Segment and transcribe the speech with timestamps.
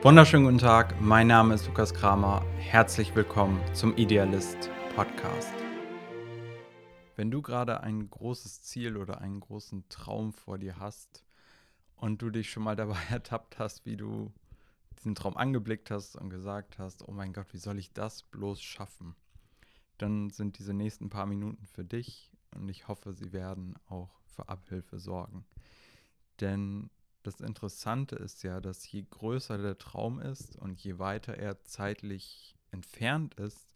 [0.00, 2.46] Wunderschönen guten Tag, mein Name ist Lukas Kramer.
[2.56, 5.52] Herzlich willkommen zum Idealist Podcast.
[7.16, 11.24] Wenn du gerade ein großes Ziel oder einen großen Traum vor dir hast
[11.96, 14.32] und du dich schon mal dabei ertappt hast, wie du
[15.00, 18.62] diesen Traum angeblickt hast und gesagt hast, oh mein Gott, wie soll ich das bloß
[18.62, 19.16] schaffen?
[19.98, 24.48] Dann sind diese nächsten paar Minuten für dich und ich hoffe, sie werden auch für
[24.48, 25.44] Abhilfe sorgen.
[26.40, 26.88] Denn
[27.22, 32.56] das Interessante ist ja, dass je größer der Traum ist und je weiter er zeitlich
[32.70, 33.68] entfernt ist,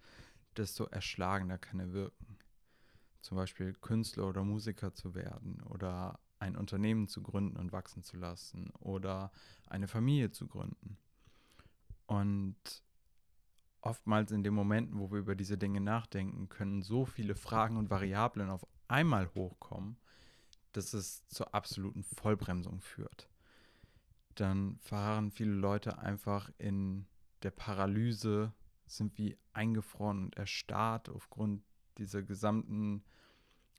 [0.57, 2.39] desto erschlagender kann er wirken.
[3.21, 8.17] Zum Beispiel Künstler oder Musiker zu werden oder ein Unternehmen zu gründen und wachsen zu
[8.17, 9.31] lassen oder
[9.67, 10.99] eine Familie zu gründen.
[12.07, 12.57] Und
[13.81, 17.91] oftmals in den Momenten, wo wir über diese Dinge nachdenken, können so viele Fragen und
[17.91, 19.97] Variablen auf einmal hochkommen,
[20.73, 23.32] dass es zur absoluten Vollbremsung führt
[24.41, 27.07] dann verharren viele Leute einfach in
[27.43, 28.53] der Paralyse,
[28.87, 31.63] sind wie eingefroren und erstarrt aufgrund
[31.99, 33.05] dieser gesamten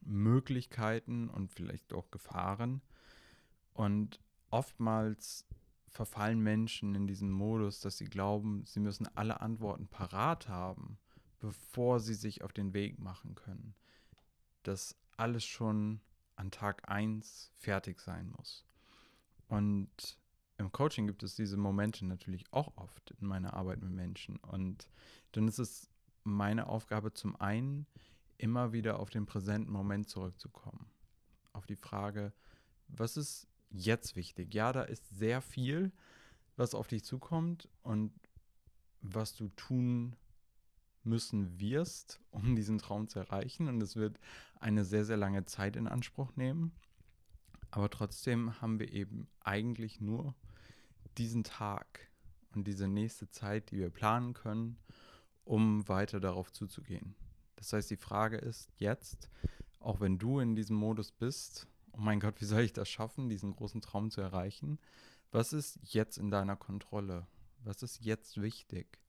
[0.02, 2.82] Möglichkeiten und vielleicht auch Gefahren.
[3.74, 5.46] Und oftmals
[5.88, 10.98] verfallen Menschen in diesen Modus, dass sie glauben, sie müssen alle Antworten parat haben,
[11.40, 13.76] bevor sie sich auf den Weg machen können.
[14.64, 16.02] Dass alles schon
[16.36, 18.66] an Tag 1 fertig sein muss.
[19.48, 20.18] Und
[20.58, 24.38] im Coaching gibt es diese Momente natürlich auch oft in meiner Arbeit mit Menschen.
[24.38, 24.88] Und
[25.32, 25.90] dann ist es
[26.24, 27.86] meine Aufgabe zum einen,
[28.38, 30.90] immer wieder auf den präsenten Moment zurückzukommen.
[31.54, 32.34] Auf die Frage,
[32.88, 34.54] was ist jetzt wichtig?
[34.54, 35.92] Ja, da ist sehr viel,
[36.56, 38.12] was auf dich zukommt und
[39.02, 40.16] was du tun
[41.04, 43.68] müssen wirst, um diesen Traum zu erreichen.
[43.68, 44.20] Und es wird
[44.60, 46.72] eine sehr, sehr lange Zeit in Anspruch nehmen.
[47.74, 50.36] Aber trotzdem haben wir eben eigentlich nur
[51.18, 52.12] diesen Tag
[52.54, 54.78] und diese nächste Zeit, die wir planen können,
[55.44, 57.16] um weiter darauf zuzugehen.
[57.56, 59.28] Das heißt, die Frage ist jetzt,
[59.80, 63.28] auch wenn du in diesem Modus bist, oh mein Gott, wie soll ich das schaffen,
[63.28, 64.78] diesen großen Traum zu erreichen?
[65.32, 67.26] Was ist jetzt in deiner Kontrolle?
[67.64, 69.00] Was ist jetzt wichtig?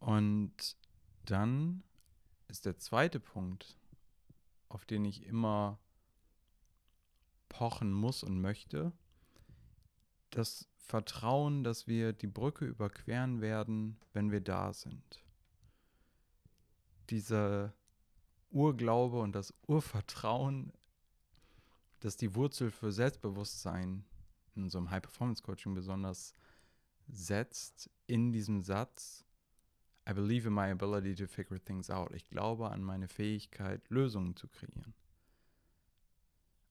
[0.00, 0.76] Und
[1.26, 1.84] dann
[2.48, 3.78] ist der zweite Punkt,
[4.68, 5.78] auf den ich immer
[7.50, 8.92] pochen muss und möchte,
[10.30, 15.22] das Vertrauen, dass wir die Brücke überqueren werden, wenn wir da sind.
[17.10, 17.74] Dieser
[18.50, 20.72] Urglaube und das Urvertrauen,
[22.00, 24.04] das die Wurzel für Selbstbewusstsein
[24.54, 26.32] in einem High-Performance-Coaching besonders
[27.08, 29.24] setzt, in diesem Satz,
[30.08, 32.12] I believe in my ability to figure things out.
[32.14, 34.94] Ich glaube an meine Fähigkeit, Lösungen zu kreieren.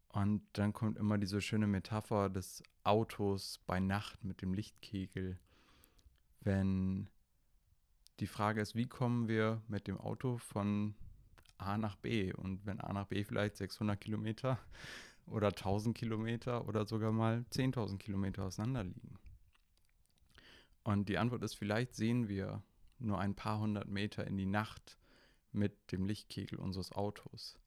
[0.10, 5.40] Und dann kommt immer diese schöne Metapher des Autos bei Nacht mit dem Lichtkegel.
[6.42, 7.10] Wenn
[8.20, 10.96] die Frage ist, wie kommen wir mit dem Auto von
[11.58, 12.34] A nach B?
[12.34, 14.58] Und wenn A nach B vielleicht 600 Kilometer
[15.28, 19.20] oder 1000 Kilometer oder sogar mal 10.000 Kilometer auseinander liegen.
[20.84, 22.64] Und die Antwort ist, vielleicht sehen wir
[22.98, 24.98] nur ein paar hundert Meter in die Nacht
[25.52, 27.60] mit dem Lichtkegel unseres Autos.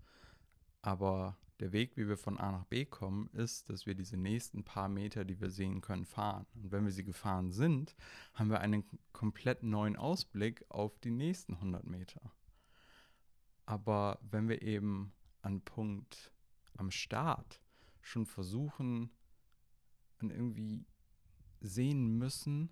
[0.81, 4.65] Aber der Weg, wie wir von A nach B kommen, ist, dass wir diese nächsten
[4.65, 6.45] paar Meter, die wir sehen können, fahren.
[6.55, 7.95] Und wenn wir sie gefahren sind,
[8.35, 12.33] haben wir einen komplett neuen Ausblick auf die nächsten 100 Meter.
[13.65, 16.33] Aber wenn wir eben an Punkt
[16.77, 17.61] am Start
[18.01, 19.11] schon versuchen
[20.21, 20.85] und irgendwie
[21.61, 22.71] sehen müssen,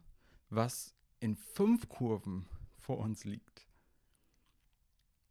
[0.49, 2.45] was in fünf Kurven
[2.77, 3.69] vor uns liegt,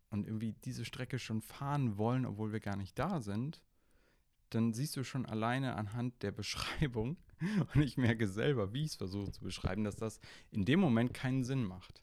[0.10, 3.62] und irgendwie diese Strecke schon fahren wollen, obwohl wir gar nicht da sind,
[4.50, 7.18] dann siehst du schon alleine anhand der Beschreibung,
[7.74, 10.20] und ich merke selber, wie ich es versuche zu beschreiben, dass das
[10.52, 12.02] in dem Moment keinen Sinn macht.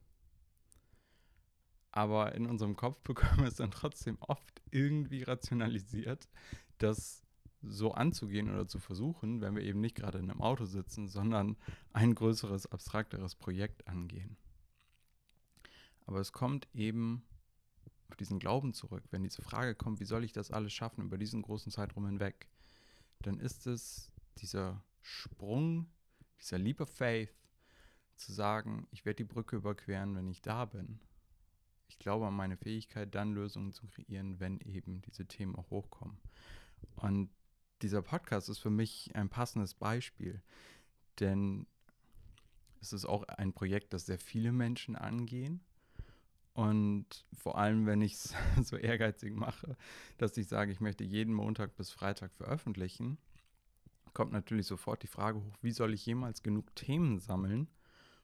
[1.93, 6.29] Aber in unserem Kopf bekommen wir es dann trotzdem oft irgendwie rationalisiert,
[6.79, 7.23] das
[7.63, 11.57] so anzugehen oder zu versuchen, wenn wir eben nicht gerade in einem Auto sitzen, sondern
[11.93, 14.37] ein größeres, abstrakteres Projekt angehen.
[16.07, 17.25] Aber es kommt eben
[18.09, 21.19] auf diesen Glauben zurück, wenn diese Frage kommt, wie soll ich das alles schaffen über
[21.19, 22.49] diesen großen Zeitraum hinweg,
[23.23, 25.89] dann ist es dieser Sprung,
[26.41, 27.35] dieser Leap of Faith,
[28.17, 31.01] zu sagen, ich werde die Brücke überqueren, wenn ich da bin.
[31.89, 36.19] Ich glaube an meine Fähigkeit, dann Lösungen zu kreieren, wenn eben diese Themen auch hochkommen.
[36.97, 37.31] Und
[37.83, 40.43] dieser Podcast ist für mich ein passendes Beispiel,
[41.21, 41.67] denn
[42.81, 45.61] es ist auch ein Projekt, das sehr viele Menschen angehen
[46.57, 49.77] und vor allem, wenn ich es so ehrgeizig mache,
[50.17, 53.19] dass ich sage, ich möchte jeden Montag bis Freitag veröffentlichen,
[54.15, 57.69] kommt natürlich sofort die Frage hoch, wie soll ich jemals genug Themen sammeln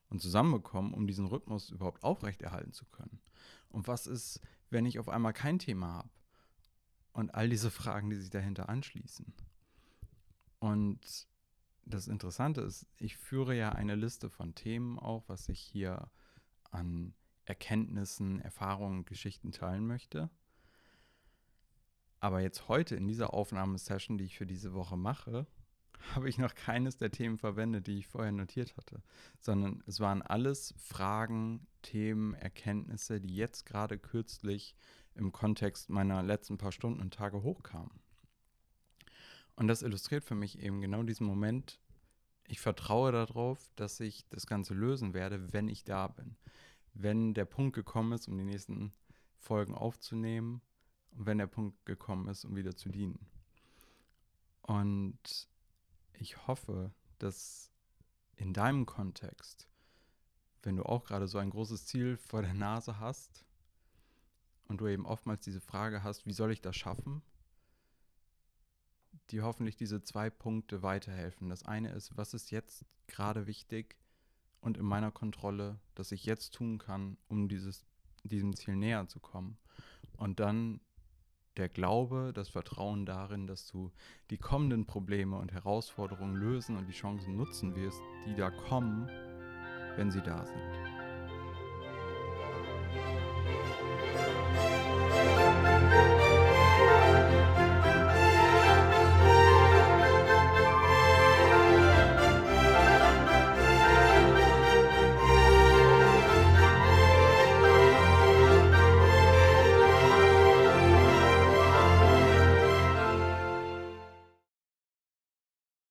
[0.09, 3.21] und zusammenbekommen, um diesen Rhythmus überhaupt aufrechterhalten zu können?
[3.69, 4.41] Und was ist,
[4.71, 6.11] wenn ich auf einmal kein Thema habe?
[7.13, 9.31] Und all diese Fragen, die sich dahinter anschließen.
[10.59, 11.29] Und
[11.85, 16.11] das Interessante ist, ich führe ja eine Liste von Themen auch, was ich hier
[16.71, 17.13] an
[17.45, 20.31] Erkenntnissen, Erfahrungen, Geschichten teilen möchte.
[22.21, 25.47] Aber jetzt heute in dieser Aufnahmesession, die ich für diese Woche mache,
[26.15, 29.03] habe ich noch keines der Themen verwendet, die ich vorher notiert hatte,
[29.39, 34.77] sondern es waren alles Fragen, Themen, Erkenntnisse, die jetzt gerade kürzlich
[35.15, 38.01] im Kontext meiner letzten paar Stunden und Tage hochkamen.
[39.57, 41.79] Und das illustriert für mich eben genau diesen Moment.
[42.47, 46.37] Ich vertraue darauf, dass ich das Ganze lösen werde, wenn ich da bin.
[46.95, 48.93] Wenn der Punkt gekommen ist, um die nächsten
[49.39, 50.61] Folgen aufzunehmen
[51.13, 53.27] und wenn der Punkt gekommen ist, um wieder zu dienen.
[54.63, 55.49] Und
[56.13, 57.71] ich hoffe, dass
[58.37, 59.69] in deinem Kontext,
[60.63, 63.45] wenn du auch gerade so ein großes Ziel vor der Nase hast
[64.69, 67.23] und du eben oftmals diese Frage hast, wie soll ich das schaffen,
[69.31, 71.49] die hoffentlich diese zwei Punkte weiterhelfen.
[71.49, 73.97] Das eine ist, was ist jetzt gerade wichtig
[74.63, 77.85] und in meiner Kontrolle, dass ich jetzt tun kann, um dieses,
[78.23, 79.59] diesem Ziel näher zu kommen.
[80.17, 80.81] Und dann
[81.59, 83.91] der Glaube, das Vertrauen darin, dass du
[84.31, 89.09] die kommenden Probleme und Herausforderungen lösen und die Chancen nutzen wirst, die da kommen,
[89.97, 90.93] wenn sie da sind.